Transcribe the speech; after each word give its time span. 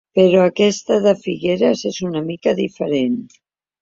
Però 0.17 0.37
aquesta 0.43 0.95
de 1.03 1.13
Figueres 1.25 1.85
és 1.93 2.03
una 2.09 2.25
mica 2.31 2.55
diferent. 2.61 3.19